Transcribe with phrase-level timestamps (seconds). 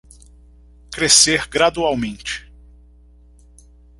[0.89, 2.49] Crescer gradualmente